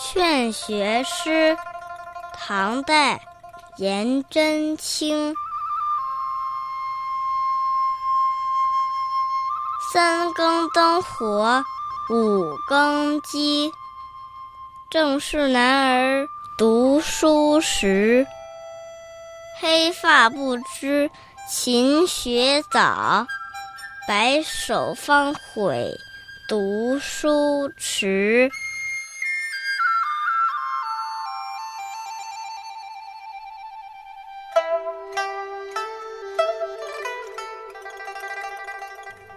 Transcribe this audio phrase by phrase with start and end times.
[0.00, 1.58] 劝学诗，
[2.32, 3.20] 唐代，
[3.78, 5.34] 颜真卿。
[9.92, 11.64] 三更灯火
[12.10, 13.72] 五更鸡，
[14.88, 18.24] 正是男儿读书时。
[19.60, 21.10] 黑发不知
[21.50, 23.26] 勤学早，
[24.06, 25.90] 白首方悔
[26.48, 28.48] 读书迟。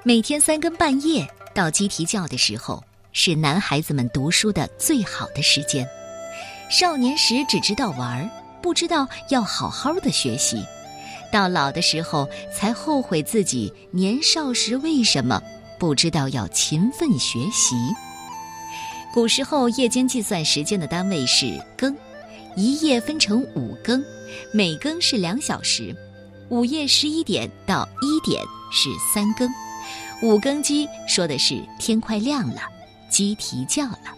[0.04, 2.84] 每天三更半夜到鸡啼叫的时候，
[3.14, 5.88] 是男孩子们读书的最好的时间。
[6.72, 8.28] 少年时只知道玩，
[8.64, 10.58] 不知道要好好的学习；
[11.32, 15.40] 到老的时候才后悔自己年少时为什么
[15.78, 17.76] 不知道要勤奋学习。
[19.14, 21.96] 古时候夜间计算时间的单位是更，
[22.56, 24.04] 一夜分成五更，
[24.52, 25.96] 每更是两小时。
[26.50, 29.48] 午夜十一点到一点是三更。
[30.22, 32.62] 五更鸡说的是天快亮了，
[33.10, 34.16] 鸡啼叫了。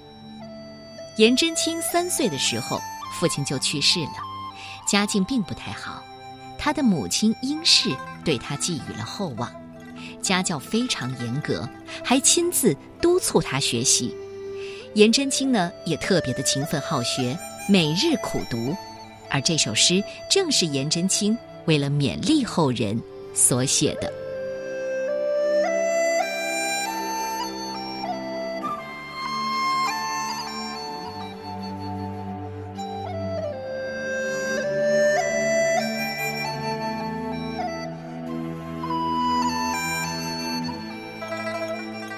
[1.17, 2.81] 颜真卿三岁的时候，
[3.19, 4.15] 父亲就去世了，
[4.87, 6.03] 家境并不太好。
[6.57, 9.51] 他的母亲殷氏对他寄予了厚望，
[10.21, 11.67] 家教非常严格，
[12.03, 14.15] 还亲自督促他学习。
[14.95, 18.75] 颜真卿呢，也特别的勤奋好学，每日苦读。
[19.29, 23.01] 而这首诗正是颜真卿为了勉励后人
[23.33, 24.11] 所写的。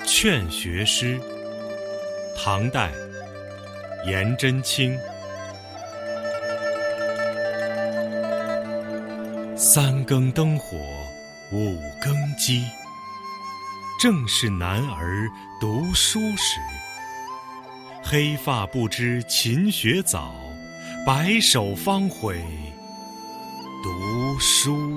[0.08, 1.20] 劝学诗，
[2.38, 2.92] 唐代，
[4.06, 4.96] 颜真卿。
[9.58, 10.78] 三更灯火
[11.52, 12.64] 五更鸡，
[14.00, 15.28] 正是男儿
[15.60, 16.60] 读书时。
[18.04, 20.36] 黑发不知勤学早，
[21.06, 22.46] 白首方悔
[23.84, 24.95] 读书。